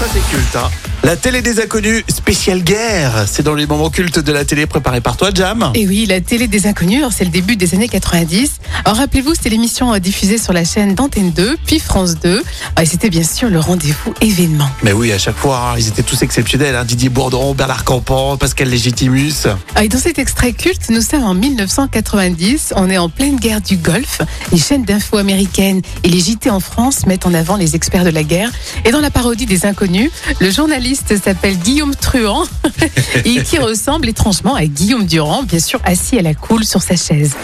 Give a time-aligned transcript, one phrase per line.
[0.00, 0.70] ça c'est culte, hein.
[1.02, 3.24] La télé des inconnus, spéciale guerre.
[3.26, 5.72] C'est dans les moments cultes de la télé préparé par toi, Jam.
[5.74, 8.56] Et oui, la télé des inconnus, alors, c'est le début des années 90.
[8.84, 12.42] Alors rappelez-vous, c'était l'émission euh, diffusée sur la chaîne d'Antenne 2, puis France 2.
[12.76, 14.68] Ah, Et c'était bien sûr le rendez-vous événement.
[14.82, 16.76] Mais oui, à chaque fois, hein, ils étaient tous exceptionnels.
[16.76, 16.84] hein.
[16.84, 19.46] Didier Bourdon, Bernard Campan, Pascal Légitimus.
[19.74, 22.74] Ah, Et dans cet extrait culte, nous sommes en 1990.
[22.76, 24.20] On est en pleine guerre du Golfe.
[24.52, 28.10] Les chaînes d'infos américaines et les JT en France mettent en avant les experts de
[28.10, 28.50] la guerre.
[28.84, 29.89] Et dans la parodie des inconnus,
[30.40, 32.44] le journaliste s'appelle Guillaume Truand
[33.24, 36.96] et qui ressemble étrangement à Guillaume Durand, bien sûr assis à la cool sur sa
[36.96, 37.34] chaise.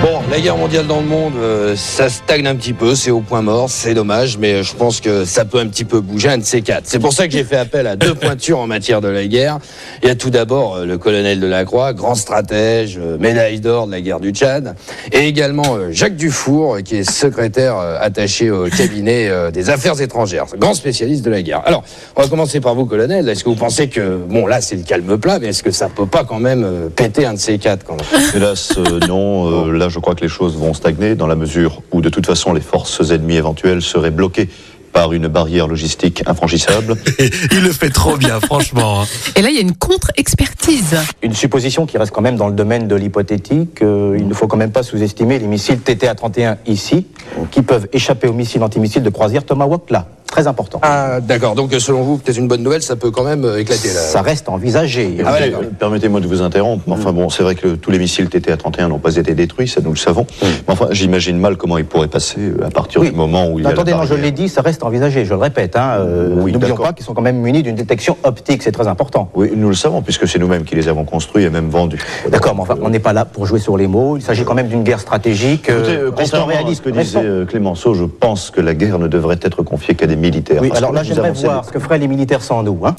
[0.00, 3.20] Bon, la guerre mondiale dans le monde, euh, ça stagne un petit peu, c'est au
[3.20, 6.38] point mort, c'est dommage, mais je pense que ça peut un petit peu bouger un
[6.38, 6.84] de ces quatre.
[6.86, 9.58] C'est pour ça que j'ai fait appel à deux pointures en matière de la guerre.
[10.02, 13.92] Il y a tout d'abord euh, le colonel Delacroix, grand stratège, euh, médaille d'or de
[13.92, 14.74] la guerre du Tchad,
[15.12, 19.70] et également euh, Jacques Dufour, euh, qui est secrétaire euh, attaché au cabinet euh, des
[19.70, 21.62] affaires étrangères, grand spécialiste de la guerre.
[21.64, 21.73] Alors,
[22.16, 23.28] on va commencer par vous, colonel.
[23.28, 25.88] Est-ce que vous pensez que, bon, là, c'est le calme plat, mais est-ce que ça
[25.88, 28.22] peut pas quand même euh, péter un de ces quatre quand même?
[28.34, 29.68] Hélas, euh, non.
[29.68, 32.26] Euh, là, je crois que les choses vont stagner dans la mesure où, de toute
[32.26, 34.48] façon, les forces ennemies éventuelles seraient bloquées
[34.92, 36.94] par une barrière logistique infranchissable.
[37.50, 39.00] Il le fait trop bien, franchement.
[39.02, 39.06] hein.
[39.34, 40.96] Et là, il y a une contre-expertise.
[41.20, 43.82] Une supposition qui reste quand même dans le domaine de l'hypothétique.
[43.82, 47.06] Euh, il ne faut quand même pas sous-estimer les missiles TTA-31 ici,
[47.50, 50.06] qui peuvent échapper aux missiles antimissiles de croisière Tomahawk là.
[50.34, 50.80] Très important.
[50.82, 51.54] Ah, d'accord.
[51.54, 54.00] Donc, selon vous, peut-être une bonne nouvelle, ça peut quand même euh, éclater là.
[54.00, 55.18] Ça reste envisagé.
[55.24, 55.52] Ah ouais.
[55.78, 56.82] Permettez-moi de vous interrompre.
[56.88, 59.68] mais Enfin bon, c'est vrai que le- tous les missiles TTA-31 n'ont pas été détruits,
[59.68, 60.26] ça nous le savons.
[60.42, 63.10] Mais enfin, j'imagine mal comment ils pourraient passer euh, à partir Oui.
[63.10, 65.24] du moment où il y a Attendez, la non, je l'ai dit, ça reste envisagé,
[65.24, 65.76] je le répète.
[65.76, 68.88] Hein, euh, Oui, N'oublions pas qu'ils sont quand même munis d'une détection optique, c'est très
[68.88, 69.30] important.
[69.36, 72.00] Oui, nous le savons, puisque c'est nous-mêmes qui les avons construits et même vendus.
[72.28, 74.16] D'accord, mais enfin, on n'est pas là pour jouer sur les mots.
[74.16, 75.68] Il s'agit quand même d'une guerre stratégique.
[75.68, 76.82] Écoutez, euh, restons contrairement à ce réalistes.
[76.82, 80.16] que disait restons- Clémenceau, je pense que la guerre ne devrait être confiée qu'à des
[80.30, 80.60] militaires.
[80.62, 82.80] Oui, alors là, j'aimerais voir ce que feraient les militaires sans nous.
[82.84, 82.94] Hein.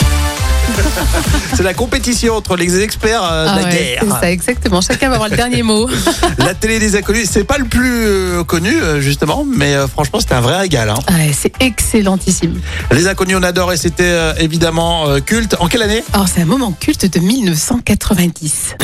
[1.55, 4.03] C'est la compétition entre les experts euh, de Ah la ouais, guerre.
[4.03, 4.81] c'est ça, exactement.
[4.81, 5.87] Chacun va avoir le dernier mot.
[6.39, 10.19] La télé des inconnus, c'est pas le plus euh, connu, euh, justement, mais euh, franchement,
[10.19, 10.89] c'était un vrai régal.
[10.89, 10.95] hein.
[11.09, 12.59] Ouais, c'est excellentissime.
[12.91, 15.55] Les inconnus, on adore et c'était euh, évidemment culte.
[15.59, 16.03] En quelle année?
[16.13, 18.75] Alors, c'est un moment culte de 1990.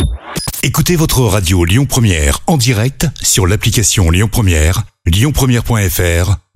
[0.63, 6.35] Écoutez votre radio Lyon Première en direct sur l'application Lyon Première, lyonpremière.fr